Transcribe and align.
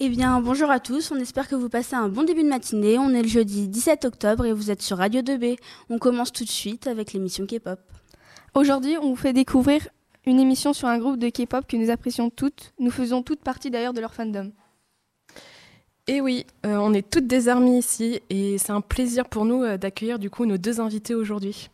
Eh 0.00 0.08
bien, 0.08 0.40
bonjour 0.40 0.72
à 0.72 0.80
tous, 0.80 1.12
on 1.12 1.16
espère 1.20 1.46
que 1.46 1.54
vous 1.54 1.68
passez 1.68 1.94
un 1.94 2.08
bon 2.08 2.24
début 2.24 2.42
de 2.42 2.48
matinée. 2.48 2.98
On 2.98 3.10
est 3.10 3.22
le 3.22 3.28
jeudi 3.28 3.68
17 3.68 4.04
octobre 4.06 4.44
et 4.44 4.52
vous 4.52 4.72
êtes 4.72 4.82
sur 4.82 4.98
Radio 4.98 5.22
2B. 5.22 5.56
On 5.88 5.98
commence 5.98 6.32
tout 6.32 6.42
de 6.42 6.50
suite 6.50 6.88
avec 6.88 7.12
l'émission 7.12 7.46
K-pop. 7.46 7.78
Aujourd'hui, 8.54 8.96
on 9.00 9.10
vous 9.10 9.16
fait 9.16 9.32
découvrir 9.32 9.86
une 10.26 10.40
émission 10.40 10.72
sur 10.72 10.88
un 10.88 10.98
groupe 10.98 11.18
de 11.18 11.28
K-pop 11.28 11.64
que 11.68 11.76
nous 11.76 11.90
apprécions 11.90 12.28
toutes. 12.28 12.72
Nous 12.80 12.90
faisons 12.90 13.22
toutes 13.22 13.38
partie 13.38 13.70
d'ailleurs 13.70 13.92
de 13.92 14.00
leur 14.00 14.14
fandom. 14.14 14.50
Et 16.08 16.20
oui, 16.20 16.44
euh, 16.66 16.76
on 16.76 16.92
est 16.92 17.08
toutes 17.08 17.28
des 17.28 17.48
armies 17.48 17.78
ici 17.78 18.20
et 18.30 18.58
c'est 18.58 18.72
un 18.72 18.80
plaisir 18.80 19.28
pour 19.28 19.44
nous 19.44 19.62
euh, 19.62 19.76
d'accueillir 19.76 20.18
du 20.18 20.28
coup 20.28 20.44
nos 20.44 20.58
deux 20.58 20.80
invités 20.80 21.14
aujourd'hui. 21.14 21.70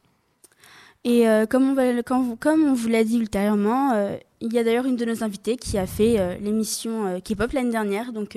Et 1.05 1.29
euh, 1.29 1.47
comme, 1.47 1.71
on 1.71 1.75
va, 1.75 2.03
comme, 2.03 2.37
comme 2.37 2.63
on 2.65 2.75
vous 2.75 2.89
l'a 2.89 3.05
dit 3.05 3.19
ultérieurement, 3.19 3.93
euh, 3.95 4.17
il 4.41 4.53
y 4.53 4.59
a 4.59 4.65
d'ailleurs 4.65 4.85
une 4.87 4.97
de 4.97 5.05
nos 5.05 5.25
invitées 5.25 5.57
qui 5.57 5.79
a 5.79 5.87
fait 5.87 6.19
euh, 6.21 6.37
l'émission 6.39 7.21
K-pop 7.21 7.53
l'année 7.53 7.71
dernière. 7.71 8.13
Donc 8.13 8.37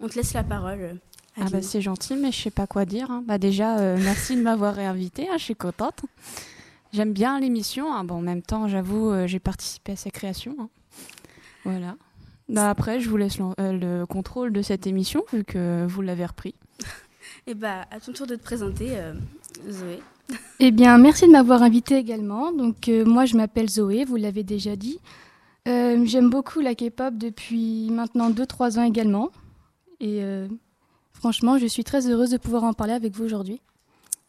on 0.00 0.08
te 0.08 0.14
laisse 0.16 0.34
la 0.34 0.44
parole. 0.44 0.98
Ah 1.40 1.46
bah 1.50 1.62
c'est 1.62 1.80
gentil, 1.80 2.14
mais 2.16 2.30
je 2.30 2.38
sais 2.42 2.50
pas 2.50 2.66
quoi 2.66 2.84
dire. 2.84 3.10
hein. 3.10 3.24
Bah 3.26 3.38
déjà, 3.38 3.96
merci 3.96 4.36
de 4.36 4.42
m'avoir 4.42 4.74
réinvité, 4.74 5.28
hein, 5.30 5.38
je 5.38 5.44
suis 5.44 5.56
contente. 5.56 6.02
J'aime 6.92 7.14
bien 7.14 7.40
l'émission. 7.40 7.90
hein. 7.90 8.04
Bon, 8.04 8.16
en 8.16 8.20
même 8.20 8.42
temps, 8.42 8.68
j'avoue, 8.68 9.10
j'ai 9.26 9.38
participé 9.38 9.92
à 9.92 9.96
sa 9.96 10.10
création. 10.10 10.54
hein. 10.60 10.68
Voilà. 11.64 11.96
Bah 12.50 12.68
après, 12.68 13.00
je 13.00 13.08
vous 13.08 13.16
laisse 13.16 13.38
le 13.58 14.04
contrôle 14.04 14.52
de 14.52 14.60
cette 14.60 14.86
émission 14.86 15.24
vu 15.32 15.42
que 15.44 15.86
vous 15.88 16.02
l'avez 16.02 16.26
repris. 16.26 16.54
Et 17.46 17.54
bah, 17.54 17.86
à 17.90 17.98
ton 17.98 18.12
tour 18.12 18.26
de 18.26 18.36
te 18.36 18.42
présenter, 18.42 18.90
euh, 18.92 19.14
Zoé. 19.68 19.98
Eh 20.60 20.70
bien, 20.70 20.96
merci 20.98 21.26
de 21.26 21.32
m'avoir 21.32 21.62
invité 21.62 21.96
également. 21.96 22.52
Donc, 22.52 22.88
euh, 22.88 23.04
moi, 23.04 23.24
je 23.24 23.36
m'appelle 23.36 23.68
Zoé, 23.68 24.04
vous 24.04 24.16
l'avez 24.16 24.44
déjà 24.44 24.76
dit. 24.76 25.00
Euh, 25.66 26.04
J'aime 26.06 26.30
beaucoup 26.30 26.60
la 26.60 26.74
K-pop 26.74 27.14
depuis 27.14 27.90
maintenant 27.90 28.30
2-3 28.30 28.78
ans 28.78 28.84
également. 28.84 29.30
Et 30.00 30.20
franchement, 31.12 31.58
je 31.58 31.66
suis 31.66 31.84
très 31.84 32.08
heureuse 32.08 32.30
de 32.30 32.36
pouvoir 32.36 32.64
en 32.64 32.72
parler 32.72 32.92
avec 32.92 33.14
vous 33.14 33.24
aujourd'hui. 33.24 33.60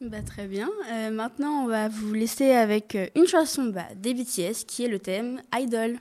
Bah, 0.01 0.21
très 0.23 0.45
bien. 0.45 0.69
Maintenant, 1.11 1.63
on 1.63 1.67
va 1.67 1.89
vous 1.89 2.13
laisser 2.13 2.51
avec 2.51 2.95
une 3.15 3.25
chanson 3.25 3.71
bah, 3.73 3.87
des 3.95 4.13
BTS 4.13 4.65
qui 4.67 4.83
est 4.83 4.87
le 4.87 4.99
thème 4.99 5.41
Idol. 5.51 5.97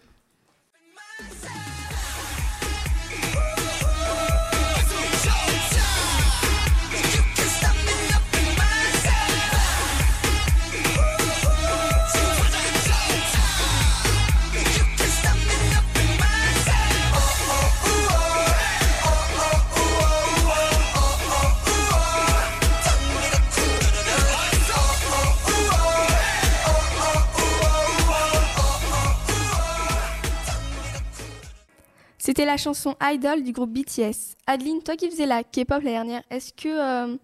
C'était 32.25 32.45
la 32.45 32.57
chanson 32.57 32.95
Idol 33.03 33.43
du 33.43 33.51
groupe 33.51 33.73
BTS. 33.73 34.37
Adeline, 34.47 34.81
toi 34.85 34.95
qui 34.95 35.11
faisais 35.11 35.27
la 35.27 35.43
K-pop 35.43 35.83
l'année 35.83 35.91
dernière, 35.91 36.23
est-ce 36.31 36.53
que 36.53 36.69
euh, 36.69 37.17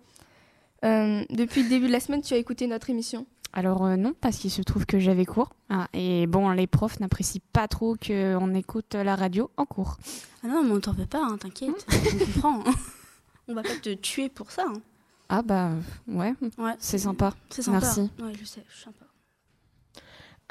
euh, 0.84 1.24
depuis 1.30 1.62
le 1.62 1.68
début 1.68 1.86
de 1.86 1.92
la 1.92 2.00
semaine, 2.00 2.20
tu 2.20 2.34
as 2.34 2.36
écouté 2.36 2.66
notre 2.66 2.90
émission? 2.90 3.24
Alors 3.52 3.86
euh, 3.86 3.94
non, 3.94 4.12
parce 4.20 4.38
qu'il 4.38 4.50
se 4.50 4.60
trouve 4.60 4.86
que 4.86 4.98
j'avais 4.98 5.24
cours. 5.24 5.50
Ah, 5.70 5.86
et 5.92 6.26
bon, 6.26 6.50
les 6.50 6.66
profs 6.66 6.98
n'apprécient 6.98 7.40
pas 7.52 7.68
trop 7.68 7.94
qu'on 7.94 8.54
écoute 8.56 8.94
la 8.94 9.14
radio 9.14 9.52
en 9.56 9.66
cours. 9.66 9.98
Ah 10.42 10.48
non, 10.48 10.64
mais 10.64 10.72
on 10.72 10.80
t'en 10.80 10.94
veut 10.94 11.06
pas, 11.06 11.22
hein, 11.22 11.38
t'inquiète. 11.38 11.86
on 11.88 12.18
comprend. 12.18 12.60
hein. 12.66 12.74
On 13.46 13.54
va 13.54 13.62
pas 13.62 13.76
te 13.80 13.94
tuer 13.94 14.28
pour 14.28 14.50
ça. 14.50 14.64
hein. 14.68 14.80
Ah 15.28 15.42
bah 15.42 15.70
ouais, 16.08 16.34
Ouais, 16.58 16.74
c'est 16.80 16.98
sympa. 16.98 17.34
C'est 17.50 17.62
sympa. 17.62 17.78
Merci. 17.82 18.00
Ouais, 18.20 18.32
je 18.36 18.44
sais, 18.44 18.64
je 18.68 18.74
suis 18.74 18.84
sympa. 18.86 19.04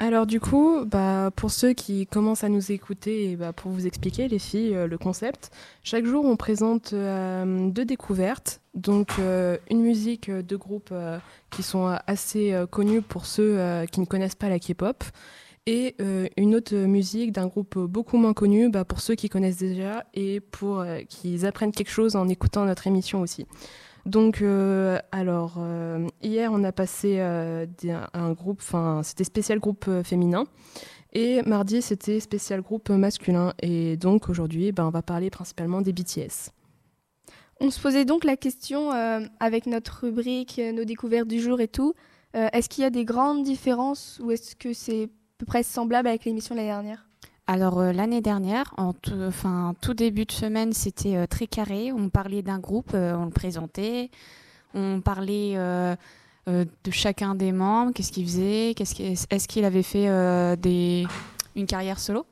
Alors 0.00 0.26
du 0.26 0.38
coup, 0.38 0.84
bah, 0.86 1.32
pour 1.34 1.50
ceux 1.50 1.72
qui 1.72 2.06
commencent 2.06 2.44
à 2.44 2.48
nous 2.48 2.70
écouter, 2.70 3.32
et 3.32 3.36
bah, 3.36 3.52
pour 3.52 3.72
vous 3.72 3.84
expliquer 3.84 4.28
les 4.28 4.38
filles 4.38 4.76
euh, 4.76 4.86
le 4.86 4.96
concept, 4.96 5.50
chaque 5.82 6.04
jour 6.04 6.24
on 6.24 6.36
présente 6.36 6.92
euh, 6.92 7.68
deux 7.68 7.84
découvertes, 7.84 8.60
donc 8.74 9.08
euh, 9.18 9.56
une 9.68 9.80
musique 9.80 10.30
de 10.30 10.56
groupes 10.56 10.94
qui 11.50 11.64
sont 11.64 11.98
assez 12.06 12.54
connus 12.70 13.02
pour 13.02 13.26
ceux 13.26 13.84
qui 13.90 13.98
ne 14.00 14.06
connaissent 14.06 14.36
pas 14.36 14.48
la 14.48 14.60
K-pop, 14.60 15.02
et 15.66 15.96
une 16.36 16.54
autre 16.54 16.74
musique 16.74 17.32
d'un 17.32 17.46
groupe 17.46 17.76
beaucoup 17.78 18.16
moins 18.18 18.34
connu 18.34 18.70
bah, 18.70 18.84
pour 18.84 19.00
ceux 19.00 19.16
qui 19.16 19.28
connaissent 19.28 19.58
déjà 19.58 20.04
et 20.14 20.40
pour 20.40 20.84
qu'ils 21.08 21.44
apprennent 21.44 21.72
quelque 21.72 21.90
chose 21.90 22.14
en 22.14 22.28
écoutant 22.28 22.64
notre 22.64 22.86
émission 22.86 23.20
aussi. 23.20 23.46
Donc, 24.08 24.40
euh, 24.40 24.98
alors, 25.12 25.56
euh, 25.58 26.08
hier, 26.22 26.50
on 26.50 26.64
a 26.64 26.72
passé 26.72 27.16
euh, 27.18 27.66
un 28.14 28.32
groupe, 28.32 28.60
enfin, 28.60 29.02
c'était 29.04 29.24
spécial 29.24 29.58
groupe 29.58 29.88
féminin. 30.02 30.44
Et 31.12 31.42
mardi, 31.42 31.82
c'était 31.82 32.18
spécial 32.18 32.62
groupe 32.62 32.88
masculin. 32.88 33.52
Et 33.60 33.98
donc, 33.98 34.30
aujourd'hui, 34.30 34.72
ben, 34.72 34.86
on 34.86 34.90
va 34.90 35.02
parler 35.02 35.28
principalement 35.28 35.82
des 35.82 35.92
BTS. 35.92 36.52
On 37.60 37.70
se 37.70 37.80
posait 37.80 38.04
donc 38.04 38.24
la 38.24 38.36
question 38.36 38.92
avec 39.40 39.66
notre 39.66 40.04
rubrique, 40.04 40.60
nos 40.72 40.84
découvertes 40.84 41.28
du 41.28 41.40
jour 41.40 41.60
et 41.60 41.66
tout. 41.66 41.94
est-ce 42.34 42.68
qu'il 42.68 42.82
y 42.82 42.86
a 42.86 42.90
des 42.90 43.04
grandes 43.04 43.42
différences 43.42 44.20
ou 44.22 44.30
est-ce 44.30 44.54
que 44.54 44.72
c'est 44.72 45.04
à 45.04 45.08
peu 45.38 45.46
près 45.46 45.64
semblable 45.64 46.06
avec 46.06 46.24
l'émission 46.24 46.54
de 46.54 46.60
l'année 46.60 46.70
dernière? 46.70 47.07
Alors 47.50 47.80
euh, 47.80 47.92
l'année 47.92 48.20
dernière, 48.20 48.74
en 48.76 48.92
tout, 48.92 49.16
tout 49.80 49.94
début 49.94 50.26
de 50.26 50.32
semaine, 50.32 50.74
c'était 50.74 51.16
euh, 51.16 51.26
très 51.26 51.46
carré. 51.46 51.90
On 51.92 52.10
parlait 52.10 52.42
d'un 52.42 52.58
groupe, 52.58 52.90
euh, 52.92 53.14
on 53.16 53.24
le 53.24 53.30
présentait, 53.30 54.10
on 54.74 55.00
parlait 55.00 55.54
de 56.46 56.90
chacun 56.90 57.34
des 57.34 57.52
membres, 57.52 57.92
qu'est-ce 57.94 58.12
qu'il 58.12 58.26
faisait, 58.26 58.72
est-ce 58.72 59.48
qu'il 59.48 59.64
avait 59.64 59.82
fait 59.82 60.56
des, 60.58 61.06
une 61.56 61.66
carrière 61.66 61.98
solo? 61.98 62.26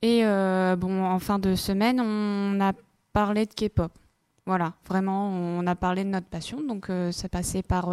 Et 0.00 0.22
bon, 0.22 1.04
en 1.04 1.18
fin 1.18 1.40
de 1.40 1.56
semaine, 1.56 2.00
on 2.00 2.60
a 2.60 2.72
parlé 3.12 3.46
de 3.46 3.52
K-pop. 3.52 3.92
Voilà, 4.46 4.74
vraiment, 4.88 5.28
on 5.28 5.66
a 5.66 5.74
parlé 5.74 6.04
de 6.04 6.08
notre 6.08 6.28
passion, 6.28 6.62
donc 6.62 6.88
ça 7.10 7.28
passait 7.28 7.62
par 7.62 7.86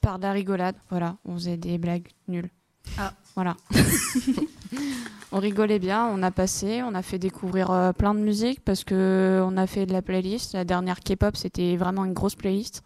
par 0.00 0.18
de 0.18 0.22
la 0.22 0.32
rigolade. 0.32 0.76
Voilà, 0.88 1.16
on 1.26 1.34
faisait 1.34 1.58
des 1.58 1.76
blagues 1.76 2.08
nulles. 2.28 2.50
Ah. 2.98 3.12
Voilà. 3.34 3.56
on 5.32 5.38
rigolait 5.38 5.78
bien, 5.78 6.06
on 6.06 6.22
a 6.22 6.30
passé, 6.30 6.82
on 6.82 6.94
a 6.94 7.02
fait 7.02 7.18
découvrir 7.18 7.70
euh, 7.70 7.92
plein 7.92 8.14
de 8.14 8.20
musique 8.20 8.60
parce 8.60 8.84
que 8.84 9.42
on 9.44 9.56
a 9.56 9.66
fait 9.66 9.86
de 9.86 9.92
la 9.92 10.02
playlist. 10.02 10.52
La 10.52 10.64
dernière 10.64 11.00
K-pop, 11.00 11.36
c'était 11.36 11.76
vraiment 11.76 12.04
une 12.04 12.12
grosse 12.12 12.34
playlist 12.34 12.82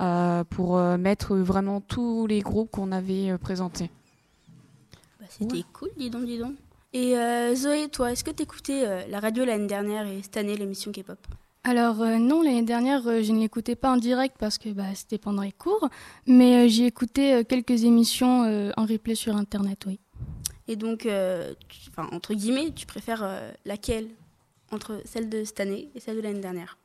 euh, 0.00 0.44
pour 0.44 0.78
euh, 0.78 0.96
mettre 0.96 1.36
vraiment 1.36 1.80
tous 1.80 2.26
les 2.26 2.40
groupes 2.40 2.70
qu'on 2.70 2.92
avait 2.92 3.30
euh, 3.30 3.38
présentés. 3.38 3.90
Bah, 5.20 5.26
C'était 5.28 5.64
cool, 5.72 5.90
dis 5.96 6.08
donc, 6.10 6.24
dis 6.24 6.38
donc. 6.38 6.54
Et 6.94 7.18
euh, 7.18 7.54
Zoé, 7.54 7.88
toi, 7.88 8.12
est-ce 8.12 8.24
que 8.24 8.30
t'écoutais 8.30 8.86
euh, 8.86 9.06
la 9.08 9.20
radio 9.20 9.44
l'année 9.44 9.66
dernière 9.66 10.06
et 10.06 10.22
cette 10.22 10.38
année 10.38 10.56
l'émission 10.56 10.90
K-pop? 10.90 11.18
Alors, 11.64 12.00
euh, 12.02 12.16
non, 12.18 12.42
l'année 12.42 12.62
dernière, 12.62 13.06
euh, 13.06 13.22
je 13.22 13.32
ne 13.32 13.40
l'écoutais 13.40 13.76
pas 13.76 13.90
en 13.92 13.96
direct 13.96 14.36
parce 14.38 14.58
que 14.58 14.70
bah, 14.70 14.94
c'était 14.94 15.18
pendant 15.18 15.42
les 15.42 15.52
cours. 15.52 15.88
Mais 16.26 16.64
euh, 16.64 16.68
j'ai 16.68 16.86
écouté 16.86 17.34
euh, 17.34 17.42
quelques 17.44 17.84
émissions 17.84 18.44
euh, 18.44 18.70
en 18.76 18.86
replay 18.86 19.14
sur 19.14 19.36
Internet, 19.36 19.84
oui. 19.86 19.98
Et 20.66 20.76
donc, 20.76 21.04
euh, 21.06 21.54
tu- 21.68 21.90
entre 22.12 22.34
guillemets, 22.34 22.72
tu 22.74 22.86
préfères 22.86 23.22
euh, 23.22 23.50
laquelle 23.64 24.08
entre 24.70 25.00
celle 25.04 25.28
de 25.28 25.44
cette 25.44 25.60
année 25.60 25.88
et 25.94 26.00
celle 26.00 26.16
de 26.16 26.20
l'année 26.22 26.40
dernière? 26.40 26.78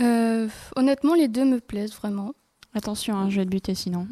Euh, 0.00 0.48
honnêtement, 0.76 1.14
les 1.14 1.28
deux 1.28 1.44
me 1.44 1.60
plaisent 1.60 1.94
vraiment. 1.94 2.32
Attention, 2.72 3.16
hein, 3.16 3.28
je 3.30 3.36
vais 3.40 3.44
te 3.44 3.50
buter 3.50 3.74
sinon. 3.74 4.06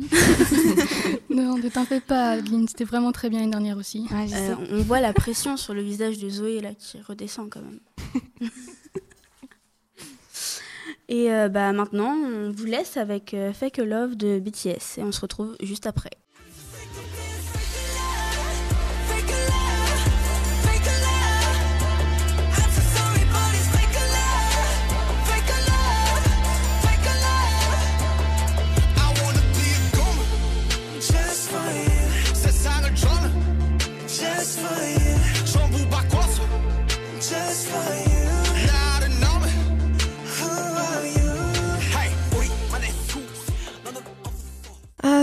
Non, 1.31 1.57
ne 1.63 1.69
t'en 1.69 1.85
fais 1.85 2.01
pas, 2.01 2.31
Adeline, 2.33 2.67
c'était 2.67 2.85
vraiment 2.85 3.13
très 3.13 3.31
bien 3.31 3.39
l'année 3.41 3.53
dernière 3.53 3.77
aussi. 3.77 4.05
Ouais. 4.11 4.27
Euh, 4.35 4.55
On 4.73 4.83
voit 4.83 5.01
la 5.01 5.13
pression 5.13 5.57
sur 5.57 5.75
le 5.75 5.83
visage 5.83 6.19
de 6.19 6.29
Zoé 6.29 6.61
là 6.61 6.75
qui 6.75 7.01
redescend 7.01 7.49
quand 7.51 7.61
même. 7.63 7.81
et 11.09 11.33
euh, 11.33 11.49
bah 11.49 11.73
maintenant, 11.73 12.15
on 12.15 12.51
vous 12.51 12.67
laisse 12.67 12.97
avec 12.99 13.33
euh, 13.33 13.53
Fake 13.53 13.79
Love 13.79 14.17
de 14.17 14.39
BTS 14.39 14.99
et 14.99 15.03
on 15.03 15.13
se 15.13 15.21
retrouve 15.21 15.57
juste 15.61 15.87
après. 15.87 16.11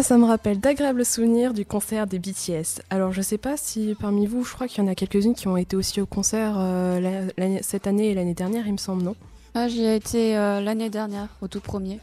Ça 0.05 0.19
me 0.19 0.25
rappelle 0.25 0.59
d'agréables 0.59 1.03
souvenirs 1.03 1.51
du 1.51 1.65
concert 1.65 2.05
des 2.05 2.19
BTS. 2.19 2.81
Alors, 2.91 3.11
je 3.11 3.23
sais 3.23 3.39
pas 3.39 3.57
si 3.57 3.95
parmi 3.99 4.27
vous, 4.27 4.43
je 4.43 4.53
crois 4.53 4.67
qu'il 4.67 4.83
y 4.83 4.87
en 4.87 4.91
a 4.91 4.93
quelques-unes 4.93 5.33
qui 5.33 5.47
ont 5.47 5.57
été 5.57 5.75
aussi 5.75 5.99
au 5.99 6.05
concert 6.05 6.53
euh, 6.59 7.27
cette 7.61 7.87
année 7.87 8.11
et 8.11 8.13
l'année 8.13 8.35
dernière, 8.35 8.67
il 8.67 8.73
me 8.73 8.77
semble, 8.77 9.01
non? 9.01 9.15
Ah, 9.55 9.67
J'y 9.67 9.81
ai 9.83 9.95
été 9.95 10.37
euh, 10.37 10.61
l'année 10.61 10.91
dernière, 10.91 11.29
au 11.41 11.47
tout 11.47 11.59
premier. 11.59 11.99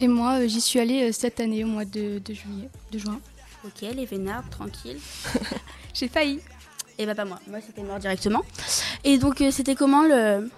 Et 0.00 0.08
moi, 0.08 0.40
euh, 0.40 0.48
j'y 0.48 0.62
suis 0.62 0.80
allée 0.80 1.10
euh, 1.10 1.12
cette 1.12 1.38
année 1.38 1.62
au 1.62 1.66
mois 1.66 1.84
de, 1.84 2.20
de 2.24 2.32
juillet, 2.32 2.70
de 2.90 2.98
juin. 2.98 3.20
Ok, 3.66 3.82
les 3.82 4.06
vénards, 4.06 4.48
tranquille. 4.48 4.98
J'ai 5.94 6.08
failli. 6.08 6.40
Et 6.98 7.04
bah 7.04 7.14
pas 7.14 7.26
moi, 7.26 7.38
moi 7.48 7.58
c'était 7.60 7.82
mort 7.82 7.98
directement. 7.98 8.42
Et 9.04 9.18
donc 9.18 9.42
euh, 9.42 9.50
c'était 9.50 9.74
comment 9.74 10.02
le, 10.02 10.48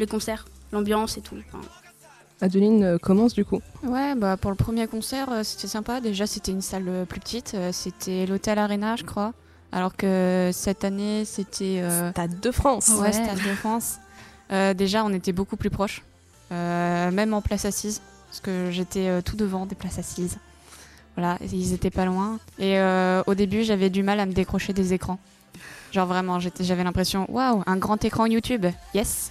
le 0.00 0.06
concert? 0.06 0.46
L'ambiance 0.72 1.16
et 1.16 1.20
tout 1.20 1.36
enfin, 1.46 1.60
Adeline 2.40 2.84
euh, 2.84 2.98
commence 2.98 3.34
du 3.34 3.44
coup. 3.44 3.60
Ouais, 3.82 4.14
bah 4.14 4.36
pour 4.36 4.50
le 4.50 4.56
premier 4.56 4.86
concert, 4.86 5.30
euh, 5.30 5.42
c'était 5.42 5.66
sympa. 5.66 6.00
Déjà, 6.00 6.26
c'était 6.26 6.52
une 6.52 6.62
salle 6.62 6.84
euh, 6.88 7.04
plus 7.04 7.20
petite. 7.20 7.56
c'était 7.72 8.26
l'Hôtel 8.26 8.58
Arena, 8.58 8.96
je 8.96 9.04
crois. 9.04 9.32
Alors 9.72 9.94
que 9.96 10.50
cette 10.52 10.84
année, 10.84 11.24
c'était. 11.24 11.80
euh, 11.82 12.10
Stade 12.12 12.40
de 12.40 12.50
France. 12.50 12.90
Ouais, 13.00 13.12
Stade 13.12 13.36
de 13.38 13.54
France. 13.54 13.96
Euh, 14.52 14.72
déjà, 14.72 15.04
on 15.04 15.12
était 15.12 15.32
beaucoup 15.32 15.56
plus 15.56 15.68
proches, 15.68 16.02
euh, 16.52 17.10
même 17.10 17.34
en 17.34 17.42
place 17.42 17.66
assise, 17.66 18.00
parce 18.28 18.40
que 18.40 18.70
j'étais 18.70 19.08
euh, 19.08 19.20
tout 19.20 19.36
devant 19.36 19.66
des 19.66 19.74
places 19.74 19.98
assises. 19.98 20.38
Voilà, 21.16 21.36
ils 21.52 21.74
étaient 21.74 21.90
pas 21.90 22.04
loin. 22.06 22.38
Et 22.58 22.78
euh, 22.78 23.22
au 23.26 23.34
début, 23.34 23.64
j'avais 23.64 23.90
du 23.90 24.02
mal 24.02 24.20
à 24.20 24.26
me 24.26 24.32
décrocher 24.32 24.72
des 24.72 24.94
écrans. 24.94 25.18
Genre 25.92 26.06
vraiment, 26.06 26.38
j'étais- 26.38 26.64
j'avais 26.64 26.84
l'impression, 26.84 27.26
waouh, 27.30 27.62
un 27.66 27.76
grand 27.76 28.02
écran 28.04 28.24
YouTube, 28.26 28.64
yes. 28.94 29.30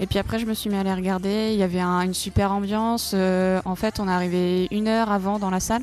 Et 0.00 0.06
puis 0.06 0.18
après, 0.18 0.38
je 0.38 0.46
me 0.46 0.54
suis 0.54 0.70
mis 0.70 0.76
à 0.76 0.82
les 0.82 0.92
regarder. 0.94 1.50
Il 1.52 1.58
y 1.58 1.62
avait 1.62 1.80
un- 1.80 2.00
une 2.02 2.14
super 2.14 2.50
ambiance. 2.52 3.12
Euh, 3.14 3.60
en 3.64 3.76
fait, 3.76 4.00
on 4.00 4.08
est 4.08 4.12
arrivé 4.12 4.66
une 4.70 4.88
heure 4.88 5.10
avant 5.12 5.38
dans 5.38 5.50
la 5.50 5.60
salle. 5.60 5.82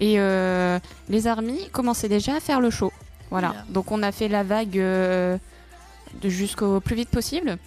Et 0.00 0.14
euh, 0.18 0.78
les 1.08 1.26
armies 1.26 1.68
commençaient 1.70 2.08
déjà 2.08 2.36
à 2.36 2.40
faire 2.40 2.60
le 2.60 2.70
show. 2.70 2.92
Voilà. 3.30 3.54
Donc 3.70 3.90
on 3.90 4.02
a 4.02 4.12
fait 4.12 4.28
la 4.28 4.42
vague 4.44 4.78
euh, 4.78 5.36
jusqu'au 6.22 6.80
plus 6.80 6.94
vite 6.96 7.08
possible. 7.10 7.58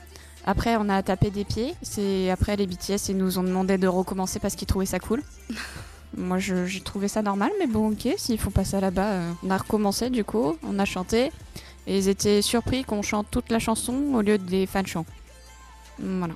Après, 0.45 0.77
on 0.77 0.87
a 0.87 1.03
tapé 1.03 1.29
des 1.31 1.43
pieds. 1.43 1.73
C'est 1.81 2.29
après 2.29 2.55
les 2.55 2.67
BTS, 2.67 3.09
ils 3.09 3.17
nous 3.17 3.37
ont 3.39 3.43
demandé 3.43 3.77
de 3.77 3.87
recommencer 3.87 4.39
parce 4.39 4.55
qu'ils 4.55 4.67
trouvaient 4.67 4.85
ça 4.85 4.99
cool. 4.99 5.21
Moi, 6.17 6.39
j'ai 6.39 6.79
trouvé 6.79 7.09
ça 7.09 7.21
normal, 7.21 7.51
mais 7.59 7.67
bon, 7.67 7.91
ok, 7.91 8.07
s'il 8.17 8.39
faut 8.39 8.49
passer 8.49 8.79
là-bas, 8.79 9.19
on 9.43 9.49
a 9.51 9.57
recommencé 9.57 10.09
du 10.09 10.23
coup, 10.23 10.57
on 10.63 10.79
a 10.79 10.85
chanté, 10.85 11.31
et 11.85 11.97
ils 11.97 12.07
étaient 12.07 12.41
surpris 12.41 12.85
qu'on 12.85 13.01
chante 13.01 13.27
toute 13.29 13.51
la 13.51 13.59
chanson 13.59 13.93
au 14.13 14.21
lieu 14.21 14.37
des 14.37 14.65
fans 14.65 14.85
chants. 14.85 15.05
Voilà. 15.99 16.35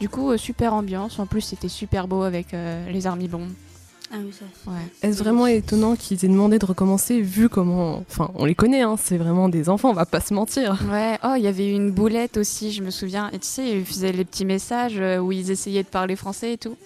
Du 0.00 0.08
coup, 0.08 0.30
euh, 0.30 0.36
super 0.36 0.74
ambiance. 0.74 1.18
En 1.18 1.26
plus, 1.26 1.40
c'était 1.40 1.68
super 1.68 2.06
beau 2.08 2.22
avec 2.22 2.54
euh, 2.54 2.88
les 2.90 3.06
armies 3.06 3.28
bombes. 3.28 3.50
Ah 4.10 4.16
oui, 4.24 4.32
ça. 4.32 4.70
Ouais. 4.70 4.78
Est-ce 5.02 5.18
vraiment 5.18 5.46
étonnant 5.46 5.94
qu'ils 5.94 6.24
aient 6.24 6.28
demandé 6.28 6.58
de 6.58 6.64
recommencer 6.64 7.20
vu 7.20 7.48
comment. 7.48 7.98
Enfin, 8.08 8.30
on 8.36 8.46
les 8.46 8.54
connaît, 8.54 8.80
hein, 8.80 8.96
c'est 8.98 9.18
vraiment 9.18 9.50
des 9.50 9.68
enfants, 9.68 9.90
on 9.90 9.94
va 9.94 10.06
pas 10.06 10.20
se 10.20 10.32
mentir. 10.32 10.78
Ouais, 10.90 11.18
oh, 11.24 11.34
il 11.36 11.42
y 11.42 11.46
avait 11.46 11.70
une 11.70 11.90
boulette 11.90 12.38
aussi, 12.38 12.72
je 12.72 12.82
me 12.82 12.90
souviens. 12.90 13.28
Et 13.32 13.38
tu 13.38 13.46
sais, 13.46 13.68
ils 13.78 13.84
faisaient 13.84 14.12
les 14.12 14.24
petits 14.24 14.46
messages 14.46 14.98
euh, 14.98 15.18
où 15.18 15.30
ils 15.32 15.50
essayaient 15.50 15.82
de 15.82 15.88
parler 15.88 16.16
français 16.16 16.54
et 16.54 16.58
tout. 16.58 16.76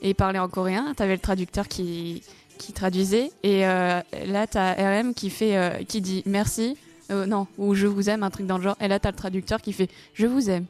Et 0.00 0.10
ils 0.10 0.14
parlaient 0.14 0.40
en 0.40 0.48
coréen. 0.48 0.92
T'avais 0.96 1.12
le 1.12 1.20
traducteur 1.20 1.68
qui, 1.68 2.22
qui 2.58 2.72
traduisait. 2.72 3.30
Et 3.44 3.64
euh, 3.66 4.00
là, 4.26 4.46
t'as 4.48 4.72
RM 4.74 5.14
qui, 5.14 5.30
fait, 5.30 5.56
euh, 5.56 5.70
qui 5.86 6.00
dit 6.00 6.24
merci. 6.26 6.76
euh, 7.12 7.26
non, 7.26 7.46
ou 7.58 7.74
je 7.74 7.86
vous 7.86 8.10
aime, 8.10 8.24
un 8.24 8.30
truc 8.30 8.46
dans 8.46 8.56
le 8.56 8.64
genre. 8.64 8.76
Et 8.80 8.88
là, 8.88 8.98
t'as 8.98 9.10
le 9.10 9.16
traducteur 9.16 9.60
qui 9.60 9.72
fait 9.72 9.88
je 10.14 10.26
vous 10.26 10.50
aime. 10.50 10.64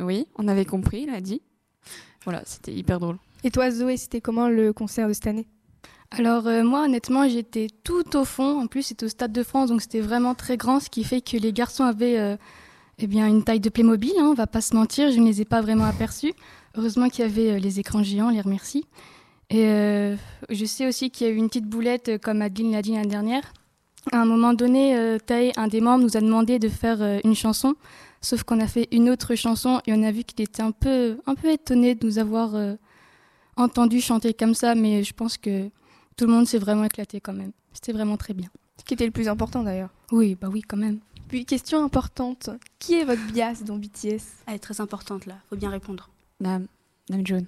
Oui, 0.00 0.26
on 0.36 0.48
avait 0.48 0.64
compris, 0.64 1.02
il 1.02 1.10
a 1.10 1.20
dit. 1.20 1.42
Voilà, 2.24 2.42
c'était 2.44 2.72
hyper 2.72 3.00
drôle. 3.00 3.18
Et 3.44 3.50
toi, 3.50 3.70
Zoé, 3.70 3.96
c'était 3.96 4.20
comment 4.20 4.48
le 4.48 4.72
concert 4.72 5.08
de 5.08 5.12
cette 5.12 5.26
année? 5.26 5.46
Alors 6.10 6.46
euh, 6.46 6.62
moi, 6.64 6.84
honnêtement, 6.84 7.28
j'étais 7.28 7.68
tout 7.84 8.16
au 8.16 8.24
fond. 8.24 8.60
En 8.60 8.66
plus, 8.66 8.82
c'était 8.82 9.06
au 9.06 9.08
Stade 9.08 9.32
de 9.32 9.42
France, 9.42 9.68
donc 9.70 9.82
c'était 9.82 10.00
vraiment 10.00 10.34
très 10.34 10.56
grand, 10.56 10.80
ce 10.80 10.88
qui 10.88 11.04
fait 11.04 11.20
que 11.20 11.36
les 11.36 11.52
garçons 11.52 11.84
avaient 11.84 12.18
euh, 12.18 12.36
eh 12.98 13.06
bien, 13.06 13.26
une 13.26 13.44
taille 13.44 13.60
de 13.60 13.68
Playmobil, 13.68 14.12
hein, 14.18 14.26
on 14.30 14.34
va 14.34 14.46
pas 14.46 14.60
se 14.60 14.74
mentir, 14.74 15.12
je 15.12 15.18
ne 15.18 15.26
les 15.26 15.40
ai 15.40 15.44
pas 15.44 15.60
vraiment 15.60 15.84
aperçus. 15.84 16.34
Heureusement 16.76 17.08
qu'il 17.08 17.24
y 17.24 17.28
avait 17.28 17.52
euh, 17.52 17.58
les 17.58 17.78
écrans 17.78 18.02
géants, 18.02 18.28
on 18.28 18.30
les 18.30 18.40
remercie. 18.40 18.86
Et 19.50 19.66
euh, 19.66 20.16
je 20.50 20.64
sais 20.64 20.86
aussi 20.86 21.10
qu'il 21.10 21.26
y 21.26 21.30
a 21.30 21.32
eu 21.32 21.36
une 21.36 21.48
petite 21.48 21.66
boulette, 21.66 22.20
comme 22.20 22.42
Adeline 22.42 22.72
l'a 22.72 22.82
dit 22.82 22.92
l'année 22.92 23.08
dernière. 23.08 23.52
À 24.12 24.20
un 24.20 24.24
moment 24.24 24.54
donné, 24.54 24.96
euh, 24.96 25.18
Tae, 25.18 25.52
un 25.56 25.68
des 25.68 25.80
membres, 25.80 26.04
nous 26.04 26.16
a 26.16 26.20
demandé 26.20 26.58
de 26.58 26.68
faire 26.68 27.00
euh, 27.02 27.18
une 27.24 27.34
chanson, 27.34 27.74
sauf 28.20 28.42
qu'on 28.42 28.60
a 28.60 28.66
fait 28.66 28.88
une 28.92 29.10
autre 29.10 29.34
chanson 29.34 29.80
et 29.86 29.92
on 29.92 30.02
a 30.02 30.10
vu 30.10 30.24
qu'il 30.24 30.40
était 30.42 30.62
un 30.62 30.70
peu, 30.72 31.18
un 31.26 31.34
peu 31.34 31.50
étonné 31.50 31.94
de 31.94 32.06
nous 32.06 32.18
avoir 32.18 32.54
euh, 32.54 32.74
entendu 33.56 34.00
chanter 34.00 34.34
comme 34.34 34.54
ça, 34.54 34.74
mais 34.74 35.02
je 35.04 35.12
pense 35.12 35.36
que 35.36 35.68
tout 36.16 36.26
le 36.26 36.32
monde 36.32 36.46
s'est 36.46 36.58
vraiment 36.58 36.84
éclaté 36.84 37.20
quand 37.20 37.32
même. 37.32 37.52
C'était 37.72 37.92
vraiment 37.92 38.16
très 38.16 38.34
bien. 38.34 38.48
Ce 38.78 38.84
qui 38.84 38.94
était 38.94 39.06
le 39.06 39.12
plus 39.12 39.28
important 39.28 39.62
d'ailleurs. 39.62 39.90
Oui, 40.12 40.36
bah 40.40 40.48
oui, 40.50 40.62
quand 40.62 40.76
même. 40.76 40.98
Puis, 41.28 41.44
question 41.44 41.84
importante 41.84 42.48
qui 42.78 42.94
est 42.94 43.04
votre 43.04 43.20
bias 43.32 43.62
dans 43.64 43.76
BTS 43.76 44.22
Elle 44.46 44.54
est 44.54 44.58
très 44.58 44.80
importante 44.80 45.26
là, 45.26 45.34
faut 45.50 45.56
bien 45.56 45.68
répondre. 45.70 46.08
Nam, 46.40 46.66
Namjoon. 47.10 47.44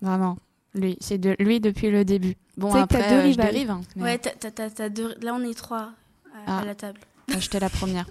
Vraiment. 0.00 0.36
Lui, 0.74 0.96
c'est 1.00 1.18
de 1.18 1.36
lui 1.38 1.60
depuis 1.60 1.90
le 1.90 2.04
début. 2.04 2.34
Bon, 2.56 2.72
après, 2.74 3.08
deux 3.08 3.14
euh, 3.28 3.32
je 3.32 3.36
dérive. 3.36 3.70
hein, 3.70 3.80
mais- 3.96 4.02
Ouais, 4.02 4.18
t'as- 4.18 4.30
t'as- 4.30 4.50
t'as- 4.50 4.70
t'as 4.70 4.88
deux- 4.88 5.14
là 5.20 5.34
on 5.34 5.42
est 5.42 5.54
trois 5.54 5.90
à, 6.46 6.58
à 6.58 6.60
Ah. 6.60 6.64
la 6.64 6.74
table. 6.74 7.00
Bah, 7.28 7.34
J'étais 7.38 7.60
la 7.60 7.70
première. 7.70 8.06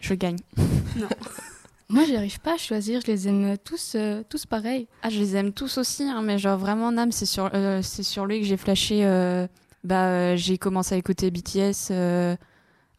Je 0.00 0.14
gagne. 0.14 0.36
Moi, 1.90 2.04
j'arrive 2.08 2.40
pas 2.40 2.54
à 2.54 2.56
choisir, 2.56 3.00
je 3.02 3.06
les 3.08 3.28
aime 3.28 3.56
tous, 3.58 3.92
euh, 3.94 4.22
tous 4.28 4.46
pareils. 4.46 4.88
Ah, 5.02 5.10
je 5.10 5.18
les 5.18 5.36
aime 5.36 5.52
tous 5.52 5.76
aussi, 5.78 6.04
hein, 6.04 6.22
mais 6.22 6.38
genre 6.38 6.58
vraiment, 6.58 6.90
Nam, 6.90 7.12
c'est 7.12 7.26
sur, 7.26 7.50
euh, 7.54 7.82
c'est 7.82 8.02
sur 8.02 8.26
lui 8.26 8.40
que 8.40 8.46
j'ai 8.46 8.56
flashé. 8.56 9.04
euh, 9.04 9.46
bah, 9.84 10.06
euh, 10.08 10.36
j'ai 10.36 10.56
commencé 10.56 10.94
à 10.94 10.98
écouter 10.98 11.30
BTS 11.30 11.90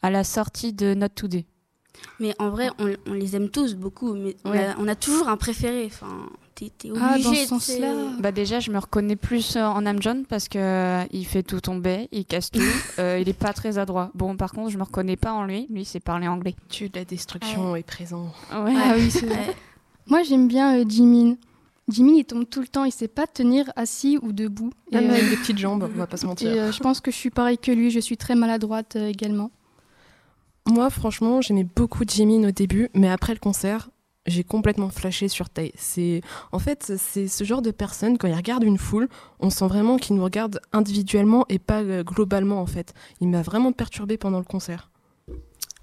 à 0.01 0.09
la 0.12 0.23
sortie 0.23 0.71
de 0.71 0.94
Not 0.94 1.09
Today. 1.09 1.45
Mais 2.19 2.35
en 2.38 2.50
vrai, 2.51 2.69
on, 2.77 2.94
on 3.07 3.13
les 3.13 3.35
aime 3.35 3.50
tous 3.50 3.73
beaucoup, 3.73 4.13
mais 4.13 4.35
on, 4.45 4.51
a, 4.51 4.77
on 4.77 4.88
a 4.88 4.95
toujours 4.95 5.29
un 5.29 5.38
préféré. 5.38 5.85
Enfin, 5.88 6.29
t'es 6.56 6.72
t'es 6.78 6.90
obligé. 6.90 7.06
Ah, 7.06 7.18
dans 7.19 7.34
ce 7.34 7.46
sens-là. 7.46 7.94
Bah 8.19 8.31
déjà, 8.31 8.60
je 8.60 8.72
me 8.72 8.80
reconnais 8.80 9.16
plus 9.16 9.56
euh, 9.56 9.63
en 9.63 9.81
Namjoon 9.81 10.24
parce 10.28 10.48
que 10.48 10.57
euh, 10.57 11.04
il 11.12 11.25
fait 11.25 11.44
tout 11.44 11.60
tomber, 11.62 12.07
il 12.12 12.25
casse 12.25 12.50
tout, 12.50 12.60
euh, 13.00 13.19
il 13.22 13.30
est 13.30 13.34
pas 13.38 13.54
très 13.54 13.78
adroit. 13.78 14.12
Bon, 14.16 14.36
par 14.38 14.52
contre, 14.54 14.72
je 14.72 14.78
me 14.78 14.84
reconnais 14.84 15.18
pas 15.18 15.34
en 15.34 15.44
lui. 15.44 15.68
Lui, 15.69 15.86
c'est 15.86 16.00
parler 16.00 16.28
anglais. 16.28 16.56
Tu 16.69 16.90
de 16.90 16.98
la 16.98 17.06
destruction 17.06 17.75
est 17.75 17.84
présent. 17.84 18.31
Ouais. 18.52 18.74
Ah 18.75 18.94
oui, 18.98 19.12
c'est 19.12 19.25
vrai. 19.25 19.56
Moi, 20.07 20.24
j'aime 20.24 20.48
bien 20.48 20.80
euh, 20.80 20.86
Jimin. 20.88 21.36
Jimin, 21.88 22.13
il 22.16 22.25
tombe 22.25 22.50
tout 22.50 22.62
le 22.62 22.68
temps, 22.68 22.84
il 22.84 22.92
sait 22.92 23.07
pas 23.07 23.28
tenir 23.28 23.72
assis 23.75 24.18
ou 24.22 24.31
debout. 24.31 24.72
Et, 24.92 24.96
Même 24.96 25.10
avec 25.12 25.30
des 25.30 25.38
petites 25.38 25.57
jambes, 25.60 25.84
on 25.84 25.98
va 25.98 26.07
pas 26.07 26.18
se 26.18 26.25
et, 26.25 26.28
mentir. 26.28 26.52
euh, 26.52 26.72
je 26.72 26.80
pense 26.80 27.00
que 27.00 27.12
je 27.12 27.16
suis 27.16 27.30
pareil 27.30 27.57
que 27.57 27.72
lui, 27.72 27.92
je 27.92 28.00
suis 28.00 28.18
très 28.18 28.34
maladroite 28.36 28.96
euh, 28.96 29.07
également. 29.07 29.52
Moi, 30.68 30.90
franchement, 30.90 31.42
j'aimais 31.42 31.63
beaucoup 31.75 32.04
Jimin 32.07 32.48
au 32.48 32.52
début, 32.52 32.90
mais 32.96 33.10
après 33.10 33.34
le 33.34 33.40
concert, 33.40 33.90
j'ai 34.25 34.44
complètement 34.44 34.90
flashé 34.90 35.28
sur 35.28 35.49
Tae. 35.49 35.71
C'est, 35.76 36.21
en 36.52 36.59
fait, 36.59 36.94
c'est 36.97 37.28
ce 37.28 37.44
genre 37.44 37.61
de 37.61 37.71
personne 37.71 38.18
quand 38.18 38.28
il 38.28 38.35
regarde 38.35 38.64
une 38.64 38.78
foule, 38.78 39.07
on 39.40 39.49
sent 39.49 39.68
vraiment 39.68 39.97
qu'il 39.97 40.16
nous 40.16 40.23
regarde 40.23 40.59
individuellement 40.73 41.45
et 41.49 41.59
pas 41.59 41.81
euh, 41.81 42.04
globalement 42.04 42.61
en 42.61 42.66
fait. 42.66 42.94
Il 43.21 43.30
m'a 43.30 43.42
vraiment 43.42 43.71
perturbé 43.71 44.18
pendant 44.18 44.40
le 44.40 44.45
concert. 44.45 44.90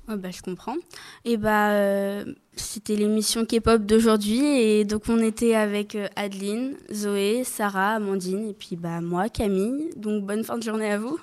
Ouais, 0.09 0.17
bah, 0.17 0.31
je 0.33 0.43
comprends. 0.43 0.77
Et 1.25 1.37
bah, 1.37 1.71
euh, 1.73 2.25
c'était 2.57 2.97
l'émission 2.97 3.45
K-pop 3.45 3.83
d'aujourd'hui. 3.83 4.45
Et 4.45 4.85
donc, 4.85 5.05
on 5.09 5.19
était 5.19 5.55
avec 5.55 5.95
euh, 5.95 6.09
Adeline, 6.17 6.75
Zoé, 6.93 7.45
Sarah, 7.45 7.95
Amandine, 7.95 8.49
et 8.49 8.53
puis 8.53 8.75
bah, 8.75 9.01
moi, 9.01 9.29
Camille. 9.29 9.91
Donc, 9.97 10.25
bonne 10.25 10.43
fin 10.43 10.59
de 10.59 10.63
journée 10.63 10.91
à 10.91 10.99
vous. 10.99 11.21